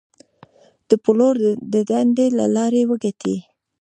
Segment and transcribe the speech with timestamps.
[0.89, 1.35] د پلور
[1.73, 3.37] د دندې له لارې وګټئ.